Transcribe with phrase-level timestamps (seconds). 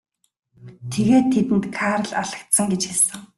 [0.91, 3.21] Тэгээд тэдэнд Карл алагдсан гэж хэлсэн.